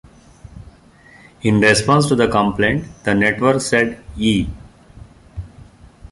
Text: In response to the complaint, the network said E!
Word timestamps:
In 1.43 1.59
response 1.59 2.07
to 2.07 2.15
the 2.15 2.27
complaint, 2.27 2.87
the 3.03 3.13
network 3.13 3.61
said 3.61 4.01
E! 4.17 4.47